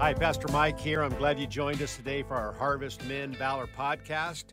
[0.00, 1.02] Hi, Pastor Mike here.
[1.02, 4.44] I'm glad you joined us today for our Harvest Men Valor podcast.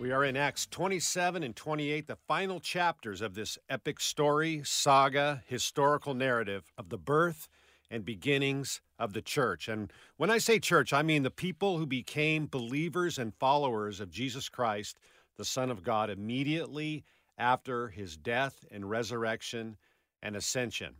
[0.00, 5.42] We are in Acts 27 and 28, the final chapters of this epic story, saga,
[5.46, 7.50] historical narrative of the birth
[7.90, 9.68] and beginnings of the church.
[9.68, 14.10] And when I say church, I mean the people who became believers and followers of
[14.10, 14.98] Jesus Christ,
[15.36, 17.04] the Son of God, immediately
[17.36, 19.76] after his death and resurrection
[20.22, 20.94] and ascension.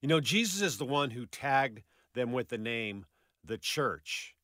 [0.00, 1.82] You know, Jesus is the one who tagged
[2.14, 3.04] them with the name
[3.48, 4.34] the church.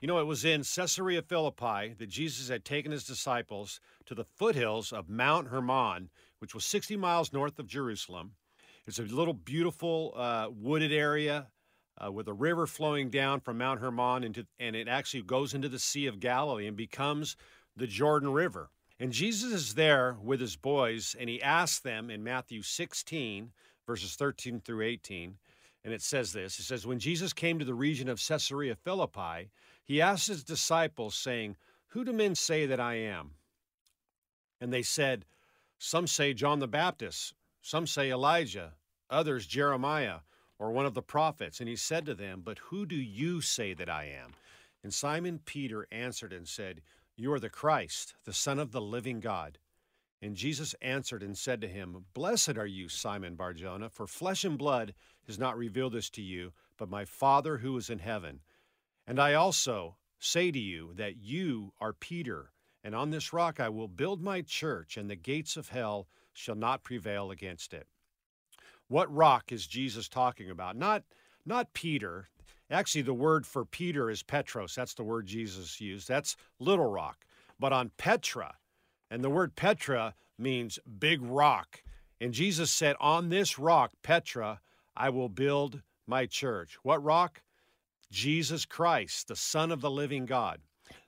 [0.00, 4.24] You know, it was in Caesarea Philippi that Jesus had taken his disciples to the
[4.24, 8.32] foothills of Mount Hermon, which was 60 miles north of Jerusalem.
[8.86, 11.48] It's a little beautiful uh, wooded area
[11.96, 15.68] uh, with a river flowing down from Mount Hermon, into, and it actually goes into
[15.68, 17.36] the Sea of Galilee and becomes
[17.76, 18.70] the Jordan River.
[19.00, 23.52] And Jesus is there with his boys, and he asks them in Matthew 16,
[23.86, 25.38] verses 13 through 18,
[25.84, 29.50] and it says this it says, When Jesus came to the region of Caesarea Philippi,
[29.84, 31.56] he asked his disciples, saying,
[31.88, 33.32] Who do men say that I am?
[34.60, 35.26] And they said,
[35.78, 38.72] Some say John the Baptist, some say Elijah,
[39.10, 40.20] others Jeremiah,
[40.58, 41.60] or one of the prophets.
[41.60, 44.32] And he said to them, But who do you say that I am?
[44.82, 46.80] And Simon Peter answered and said,
[47.16, 49.58] You are the Christ, the Son of the living God.
[50.24, 54.56] And Jesus answered and said to him, Blessed are you, Simon Barjona, for flesh and
[54.56, 54.94] blood
[55.26, 58.40] has not revealed this to you, but my Father who is in heaven.
[59.06, 62.52] And I also say to you that you are Peter,
[62.82, 66.54] and on this rock I will build my church, and the gates of hell shall
[66.54, 67.86] not prevail against it.
[68.88, 70.74] What rock is Jesus talking about?
[70.74, 71.02] Not,
[71.44, 72.30] not Peter.
[72.70, 74.74] Actually, the word for Peter is Petros.
[74.74, 76.08] That's the word Jesus used.
[76.08, 77.26] That's little rock.
[77.60, 78.54] But on Petra,
[79.14, 81.84] and the word Petra means big rock.
[82.20, 84.60] And Jesus said, On this rock, Petra,
[84.96, 86.76] I will build my church.
[86.82, 87.40] What rock?
[88.10, 90.62] Jesus Christ, the Son of the living God.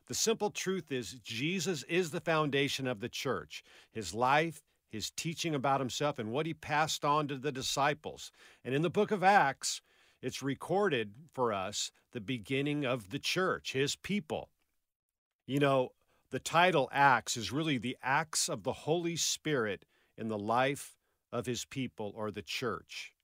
[0.06, 3.65] The simple truth is, Jesus is the foundation of the church.
[3.91, 8.31] His life, his teaching about himself, and what he passed on to the disciples.
[8.65, 9.83] And in the book of Acts,
[10.23, 14.50] it's recorded for us the beginning of the church, his people.
[15.44, 15.91] You know,
[16.36, 19.86] the title Acts is really the acts of the Holy Spirit
[20.19, 20.98] in the life
[21.32, 23.14] of his people or the church.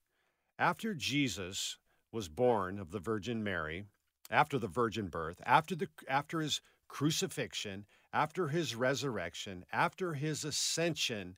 [0.59, 1.77] After Jesus
[2.11, 3.85] was born of the Virgin Mary,
[4.31, 7.85] after the virgin birth, after, the, after his crucifixion,
[8.15, 11.37] after his resurrection, after his ascension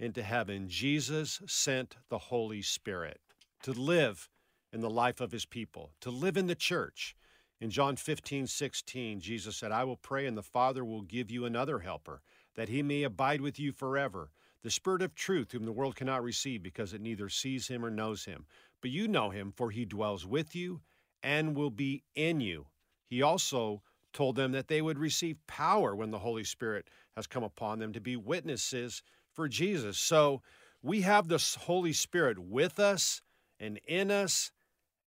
[0.00, 3.20] into heaven, Jesus sent the Holy Spirit
[3.64, 4.30] to live
[4.72, 7.14] in the life of his people, to live in the church.
[7.60, 11.46] In John 15, 16, Jesus said, I will pray, and the Father will give you
[11.46, 12.20] another helper,
[12.54, 14.30] that he may abide with you forever,
[14.62, 17.90] the Spirit of truth, whom the world cannot receive, because it neither sees him or
[17.90, 18.44] knows him.
[18.82, 20.82] But you know him, for he dwells with you
[21.22, 22.66] and will be in you.
[23.06, 27.42] He also told them that they would receive power when the Holy Spirit has come
[27.42, 29.02] upon them to be witnesses
[29.32, 29.98] for Jesus.
[29.98, 30.42] So
[30.82, 33.22] we have the Holy Spirit with us
[33.58, 34.52] and in us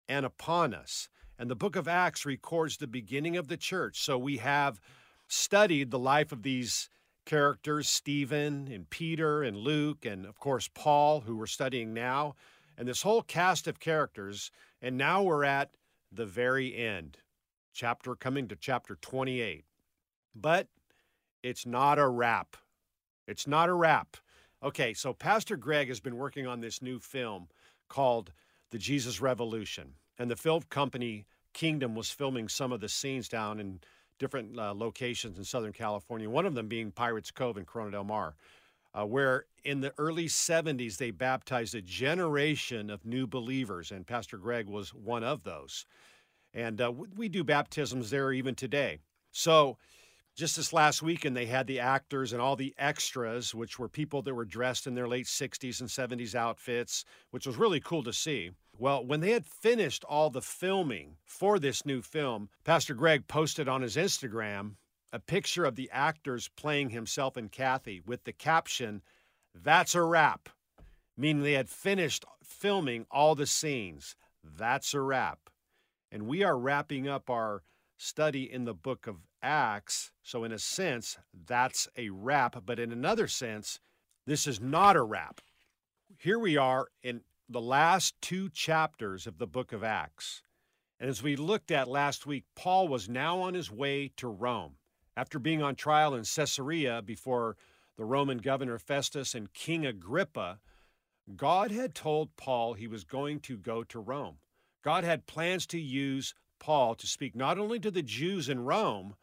[0.08, 1.10] and upon us.
[1.40, 4.02] And the book of Acts records the beginning of the church.
[4.02, 4.82] So we have
[5.30, 6.90] studied the life of these
[7.26, 12.36] characters Stephen and Peter and Luke, and of course, Paul, who we're studying now,
[12.78, 14.52] and this whole cast of characters.
[14.82, 15.78] And now we're at
[16.12, 17.20] the very end,
[17.74, 19.64] chapter coming to chapter 28.
[20.36, 20.68] But
[21.42, 22.58] it's not a wrap.
[23.28, 24.18] It's not a wrap.
[24.62, 27.48] Okay, so Pastor Greg has been working on this new film
[27.88, 28.34] called
[28.72, 33.60] The Jesus Revolution and the film company Kingdom was filming some of the scenes down
[33.60, 33.80] in
[34.20, 38.04] different uh, locations in Southern California, one of them being Pirates Cove in Corona del
[38.04, 38.36] Mar,
[38.94, 44.38] uh, where in the early 70s they baptized a generation of new believers, and Pastor
[44.38, 45.86] Greg was one of those.
[46.54, 49.00] And uh, we do baptisms there even today.
[49.32, 49.78] So,
[50.36, 54.22] just this last weekend, they had the actors and all the extras, which were people
[54.22, 58.14] that were dressed in their late 60s and 70s outfits, which was really cool to
[58.14, 58.52] see.
[58.80, 63.68] Well, when they had finished all the filming for this new film, Pastor Greg posted
[63.68, 64.76] on his Instagram
[65.12, 69.02] a picture of the actors playing himself and Kathy with the caption,
[69.54, 70.48] That's a wrap,
[71.18, 74.16] meaning they had finished filming all the scenes.
[74.46, 75.50] That's a wrap.
[76.10, 77.64] And we are wrapping up our
[77.98, 80.14] study in the book of Acts.
[80.24, 82.64] So, in a sense, that's a wrap.
[82.66, 83.82] But in another sense,
[84.26, 85.42] this is not a wrap.
[86.18, 90.44] Here we are in the last two chapters of the book of Acts.
[91.00, 94.76] And as we looked at last week, Paul was now on his way to Rome.
[95.18, 97.58] After being on trial in Caesarea before
[97.98, 100.60] the Roman governor Festus and King Agrippa,
[101.36, 104.38] God had told Paul he was going to go to Rome.
[104.84, 109.16] God had plans to use Paul to speak not only to the Jews in Rome,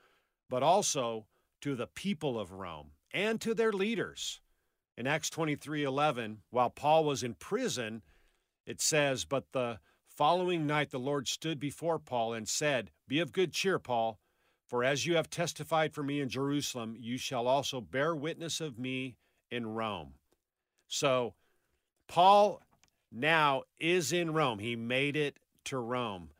[0.50, 1.26] but also
[1.60, 4.40] to the people of Rome and to their leaders.
[4.96, 8.02] In Acts 23 11, while Paul was in prison,
[8.66, 9.78] it says, But the
[10.08, 14.18] following night the Lord stood before Paul and said, Be of good cheer, Paul,
[14.66, 18.78] for as you have testified for me in Jerusalem, you shall also bear witness of
[18.78, 19.16] me
[19.50, 20.14] in Rome.
[20.88, 21.34] So,
[22.08, 22.60] Paul
[23.12, 24.58] now is in Rome.
[24.58, 26.30] He made it to Rome.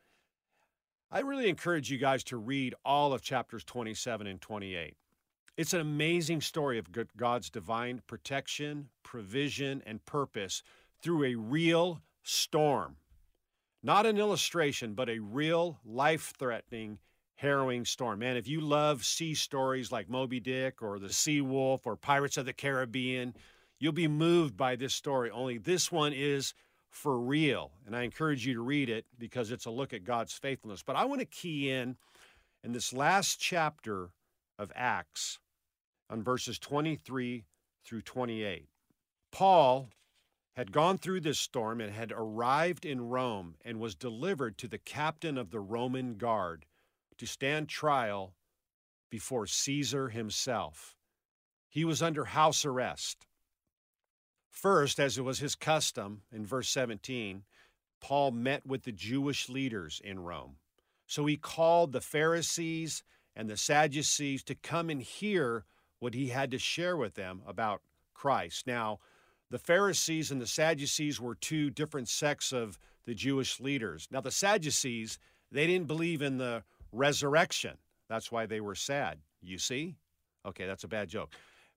[1.10, 4.96] I really encourage you guys to read all of chapters 27 and 28.
[5.56, 10.62] It's an amazing story of God's divine protection, provision, and purpose
[11.00, 12.96] through a real storm.
[13.82, 16.98] Not an illustration, but a real life threatening,
[17.36, 18.18] harrowing storm.
[18.18, 22.36] Man, if you love sea stories like Moby Dick or The Sea Wolf or Pirates
[22.36, 23.34] of the Caribbean,
[23.78, 25.30] you'll be moved by this story.
[25.30, 26.54] Only this one is
[26.90, 27.70] for real.
[27.86, 30.82] And I encourage you to read it because it's a look at God's faithfulness.
[30.82, 31.96] But I want to key in
[32.64, 34.10] in this last chapter
[34.58, 35.38] of Acts
[36.10, 37.44] on verses 23
[37.84, 38.68] through 28.
[39.30, 39.90] Paul
[40.56, 44.78] had gone through this storm and had arrived in Rome and was delivered to the
[44.78, 46.64] captain of the Roman guard
[47.18, 48.32] to stand trial
[49.10, 50.96] before Caesar himself.
[51.68, 53.26] He was under house arrest.
[54.50, 57.42] First, as it was his custom in verse 17,
[58.00, 60.56] Paul met with the Jewish leaders in Rome.
[61.06, 63.02] So he called the Pharisees
[63.34, 65.66] and the Sadducees to come and hear
[65.98, 67.82] what he had to share with them about
[68.14, 68.66] Christ.
[68.66, 69.00] Now,
[69.50, 74.08] the Pharisees and the Sadducees were two different sects of the Jewish leaders.
[74.10, 75.18] Now, the Sadducees,
[75.52, 77.76] they didn't believe in the resurrection.
[78.08, 79.18] That's why they were sad.
[79.42, 79.96] You see?
[80.44, 81.32] Okay, that's a bad joke.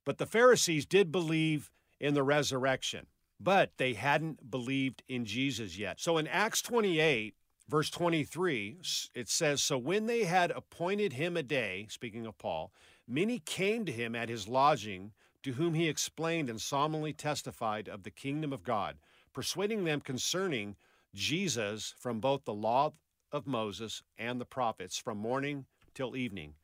[0.05, 1.69] But the Pharisees did believe
[1.99, 3.07] in the resurrection,
[3.39, 5.99] but they hadn't believed in Jesus yet.
[5.99, 7.35] So in Acts 28,
[7.67, 8.77] verse 23,
[9.13, 12.71] it says So when they had appointed him a day, speaking of Paul,
[13.07, 15.11] many came to him at his lodging,
[15.43, 18.97] to whom he explained and solemnly testified of the kingdom of God,
[19.33, 20.75] persuading them concerning
[21.13, 22.91] Jesus from both the law
[23.31, 26.55] of Moses and the prophets, from morning till evening.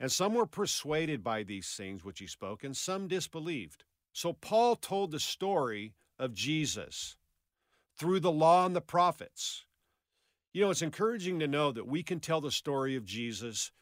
[0.00, 3.84] And some were persuaded by these things which he spoke, and some disbelieved.
[4.12, 7.16] So Paul told the story of Jesus
[7.96, 9.64] through the law and the prophets.
[10.52, 13.72] You know, it's encouraging to know that we can tell the story of Jesus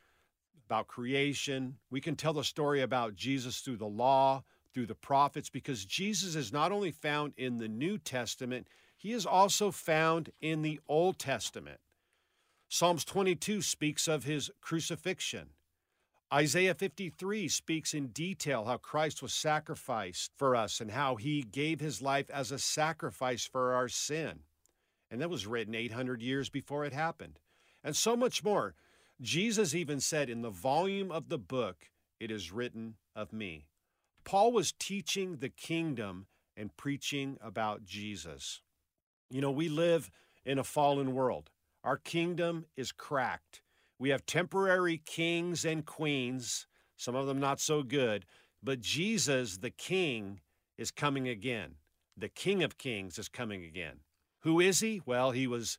[0.73, 1.77] about creation.
[1.91, 4.43] We can tell the story about Jesus through the law,
[4.73, 8.67] through the prophets, because Jesus is not only found in the New Testament,
[8.97, 11.79] he is also found in the Old Testament.
[12.71, 15.51] Psalms 22 speaks of his crucifixion.
[16.33, 21.81] Isaiah 53 speaks in detail how Christ was sacrificed for us and how he gave
[21.81, 24.39] his life as a sacrifice for our sin.
[25.11, 27.41] And that was written 800 years before it happened.
[27.85, 28.75] And so much more.
[29.21, 33.67] Jesus even said, In the volume of the book, it is written of me.
[34.25, 36.27] Paul was teaching the kingdom
[36.57, 38.63] and preaching about Jesus.
[39.31, 40.11] You know, we live
[40.45, 41.51] in a fallen world,
[41.85, 43.63] our kingdom is cracked.
[43.99, 48.27] We have temporary kings and queens, some of them not so good,
[48.63, 50.41] but Jesus, the king,
[50.77, 51.77] is coming again.
[52.17, 54.01] The King of Kings is coming again.
[54.41, 55.01] Who is he?
[55.07, 55.79] Well, he was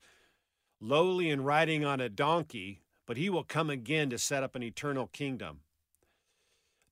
[0.80, 4.64] lowly and riding on a donkey, but he will come again to set up an
[4.64, 5.62] eternal kingdom.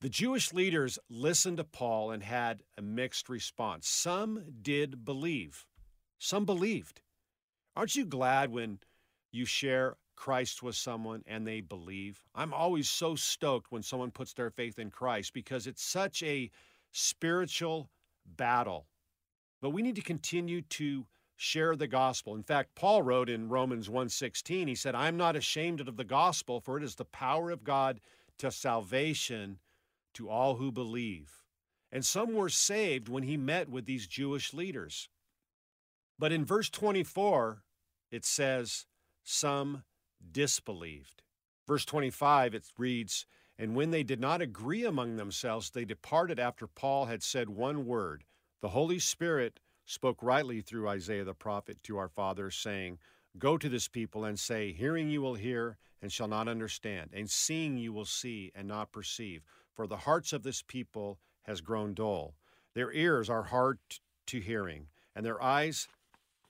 [0.01, 3.87] The Jewish leaders listened to Paul and had a mixed response.
[3.87, 5.65] Some did believe,
[6.17, 7.01] some believed.
[7.75, 8.79] Aren't you glad when
[9.31, 12.21] you share Christ with someone and they believe.
[12.35, 16.51] I'm always so stoked when someone puts their faith in Christ because it's such a
[16.91, 17.89] spiritual
[18.25, 18.85] battle.
[19.63, 21.07] But we need to continue to
[21.41, 22.35] share the gospel.
[22.35, 26.61] In fact, Paul wrote in Romans 1:16, he said, "I'm not ashamed of the gospel,
[26.61, 27.99] for it is the power of God
[28.37, 29.59] to salvation
[30.13, 31.43] to all who believe."
[31.91, 35.09] And some were saved when he met with these Jewish leaders.
[36.19, 37.63] But in verse 24,
[38.11, 38.85] it says,
[39.23, 39.83] some
[40.31, 41.23] disbelieved.
[41.67, 43.25] Verse 25, it reads,
[43.57, 47.85] And when they did not agree among themselves, they departed after Paul had said one
[47.85, 48.25] word.
[48.61, 52.99] The Holy Spirit spoke rightly through Isaiah the prophet to our fathers, saying,
[53.37, 57.29] Go to this people and say, Hearing you will hear and shall not understand, and
[57.29, 59.43] seeing you will see and not perceive.
[59.73, 62.35] For the hearts of this people has grown dull.
[62.73, 63.79] Their ears are hard
[64.27, 65.87] to hearing, and their eyes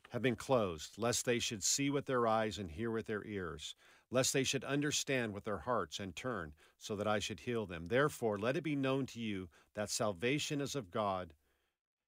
[0.09, 3.75] have been closed, lest they should see with their eyes and hear with their ears,
[4.09, 7.87] lest they should understand with their hearts and turn, so that I should heal them.
[7.87, 11.33] Therefore, let it be known to you that salvation is of God,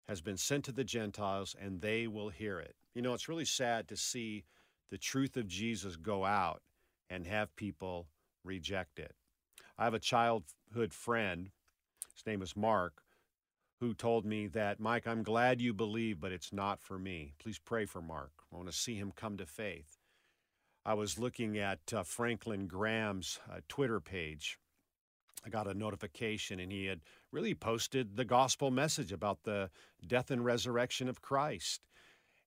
[0.07, 2.75] has been sent to the Gentiles, and they will hear it.
[2.93, 4.43] You know, it's really sad to see
[4.89, 6.61] the truth of Jesus go out
[7.09, 8.07] and have people
[8.43, 9.15] reject it.
[9.77, 11.49] I have a childhood friend,
[12.13, 13.01] his name is Mark,
[13.79, 17.33] who told me that, Mike, I'm glad you believe, but it's not for me.
[17.39, 18.31] Please pray for Mark.
[18.51, 19.97] I want to see him come to faith.
[20.85, 24.59] I was looking at uh, Franklin Graham's uh, Twitter page.
[25.45, 29.69] I got a notification, and he had really posted the gospel message about the
[30.05, 31.81] death and resurrection of Christ.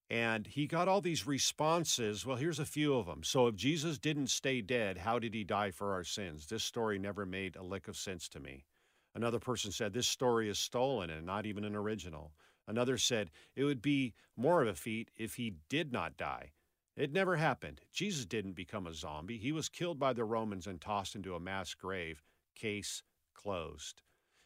[0.09, 2.25] And he got all these responses.
[2.25, 3.23] Well, here's a few of them.
[3.23, 6.47] So, if Jesus didn't stay dead, how did he die for our sins?
[6.47, 8.65] This story never made a lick of sense to me.
[9.13, 12.31] Another person said, This story is stolen and not even an original.
[12.67, 16.51] Another said, It would be more of a feat if he did not die.
[16.95, 17.81] It never happened.
[17.91, 19.37] Jesus didn't become a zombie.
[19.37, 22.23] He was killed by the Romans and tossed into a mass grave.
[22.57, 24.01] Case closed.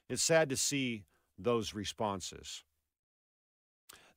[0.10, 1.06] It's sad to see
[1.38, 2.64] those responses.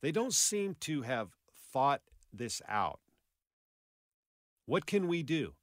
[0.02, 1.30] They don't seem to have
[1.72, 3.00] thought this out.
[4.66, 5.54] What can we do?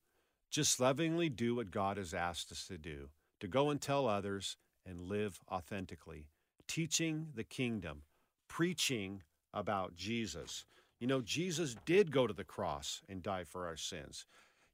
[0.50, 3.10] Just lovingly do what God has asked us to do
[3.40, 6.28] to go and tell others and live authentically,
[6.68, 8.04] teaching the kingdom,
[8.48, 9.24] preaching
[9.54, 10.66] about Jesus.
[11.00, 14.26] You know, Jesus did go to the cross and die for our sins.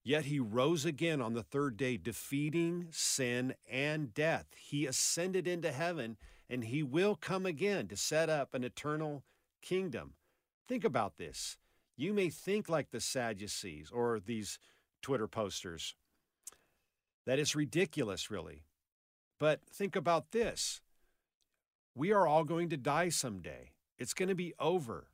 [0.07, 4.45] Yet he rose again on the third day, defeating sin and death.
[4.57, 6.15] He ascended into heaven
[6.49, 9.25] and he will come again to set up an eternal
[9.61, 10.13] kingdom.
[10.65, 11.57] Think about this.
[11.97, 14.59] You may think like the Sadducees or these
[15.01, 15.93] Twitter posters
[17.25, 18.63] that it's ridiculous, really.
[19.41, 20.79] But think about this
[21.93, 25.09] we are all going to die someday, it's going to be over.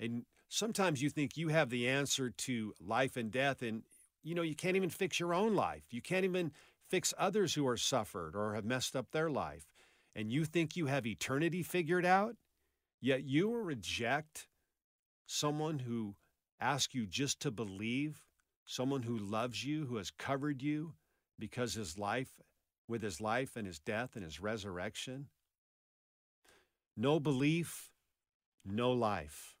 [0.00, 3.84] And sometimes you think you have the answer to life and death, and
[4.22, 5.84] you know, you can't even fix your own life.
[5.90, 6.52] You can't even
[6.88, 9.66] fix others who are suffered or have messed up their life.
[10.14, 12.36] And you think you have eternity figured out?
[13.00, 14.46] Yet you will reject
[15.26, 16.14] someone who
[16.60, 18.26] asks you just to believe,
[18.64, 20.92] someone who loves you, who has covered you
[21.38, 22.40] because his life,
[22.86, 25.26] with his life and his death and his resurrection.
[26.96, 27.90] No belief,
[28.64, 29.56] no life.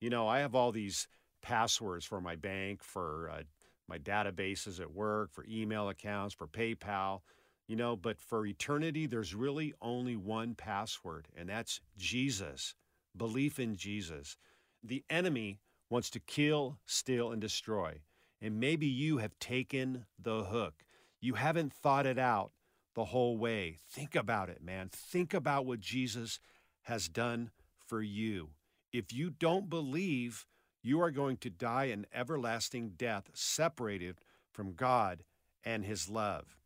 [0.00, 1.08] You know, I have all these
[1.40, 3.42] passwords for my bank, for uh,
[3.88, 7.20] my databases at work, for email accounts, for PayPal
[7.68, 12.74] you know, but for eternity, there's really only one password, and that's Jesus,
[13.14, 14.38] belief in Jesus.
[14.82, 18.00] The enemy wants to kill, steal, and destroy.
[18.40, 20.84] And maybe you have taken the hook.
[21.20, 22.52] You haven't thought it out
[22.94, 23.76] the whole way.
[23.90, 24.88] Think about it, man.
[24.90, 26.40] Think about what Jesus
[26.82, 27.50] has done
[27.86, 28.50] for you.
[28.92, 30.46] If you don't believe,
[30.88, 34.16] you are going to die an everlasting death, separated
[34.50, 35.22] from God
[35.62, 36.56] and His love.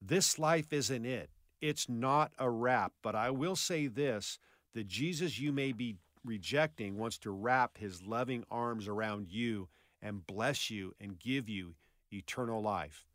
[0.00, 1.30] This life isn't it.
[1.60, 2.92] It's not a wrap.
[3.02, 4.38] But I will say this
[4.74, 9.68] the Jesus you may be rejecting wants to wrap his loving arms around you
[10.00, 11.74] and bless you and give you
[12.12, 13.06] eternal life.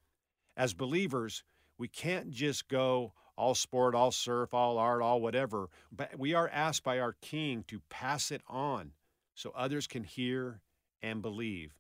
[0.56, 1.44] As believers,
[1.78, 6.50] we can't just go all sport, all surf, all art, all whatever, but we are
[6.50, 8.92] asked by our King to pass it on
[9.38, 10.62] so others can hear
[11.02, 11.72] and believe.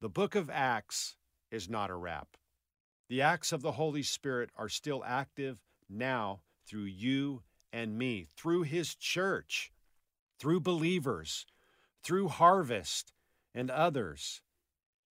[0.00, 1.16] The book of Acts
[1.50, 2.36] is not a wrap.
[3.08, 8.62] The acts of the Holy Spirit are still active now through you and me, through
[8.62, 9.72] His church,
[10.38, 11.46] through believers,
[12.02, 13.14] through Harvest
[13.54, 14.42] and others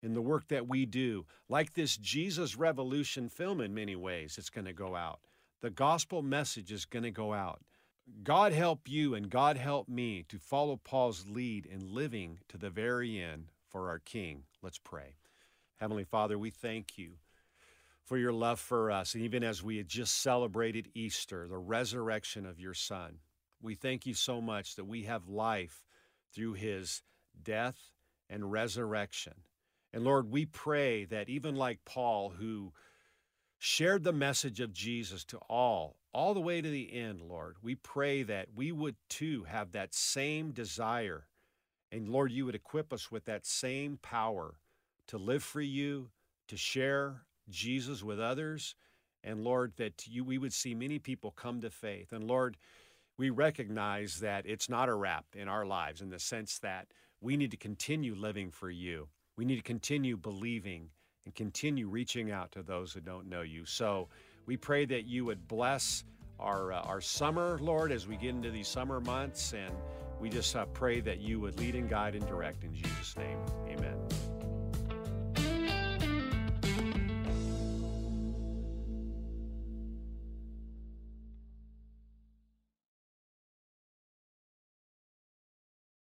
[0.03, 1.25] in the work that we do.
[1.49, 5.19] Like this Jesus Revolution film, in many ways, it's going to go out.
[5.61, 7.61] The gospel message is going to go out.
[8.23, 12.69] God help you and God help me to follow Paul's lead in living to the
[12.69, 14.43] very end for our King.
[14.61, 15.15] Let's pray.
[15.77, 17.13] Heavenly Father, we thank you
[18.03, 19.13] for your love for us.
[19.13, 23.19] And even as we had just celebrated Easter, the resurrection of your Son,
[23.61, 25.85] we thank you so much that we have life
[26.33, 27.03] through his
[27.43, 27.77] death
[28.29, 29.33] and resurrection.
[29.93, 32.71] And Lord, we pray that even like Paul, who
[33.59, 37.75] shared the message of Jesus to all, all the way to the end, Lord, we
[37.75, 41.27] pray that we would too have that same desire.
[41.91, 44.55] And Lord, you would equip us with that same power
[45.07, 46.09] to live for you,
[46.47, 48.75] to share Jesus with others.
[49.23, 52.11] And Lord, that you, we would see many people come to faith.
[52.11, 52.57] And Lord,
[53.17, 56.87] we recognize that it's not a wrap in our lives in the sense that
[57.19, 59.07] we need to continue living for you.
[59.35, 60.89] We need to continue believing
[61.27, 63.65] and continue reaching out to those who don't know you.
[63.65, 64.07] So
[64.45, 66.05] we pray that you would bless
[66.39, 69.53] our, uh, our summer, Lord, as we get into these summer months.
[69.53, 69.73] And
[70.21, 73.39] we just uh, pray that you would lead and guide and direct in Jesus' name.
[73.67, 74.26] Amen.